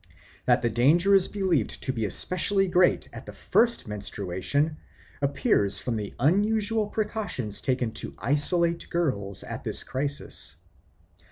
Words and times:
That 0.47 0.63
the 0.63 0.69
danger 0.71 1.13
is 1.13 1.27
believed 1.27 1.83
to 1.83 1.93
be 1.93 2.05
especially 2.05 2.67
great 2.67 3.07
at 3.13 3.27
the 3.27 3.33
first 3.33 3.87
menstruation 3.87 4.77
appears 5.21 5.77
from 5.77 5.95
the 5.95 6.15
unusual 6.17 6.87
precautions 6.87 7.61
taken 7.61 7.91
to 8.01 8.15
isolate 8.17 8.89
girls 8.89 9.43
at 9.43 9.63
this 9.63 9.83
crisis. 9.83 10.55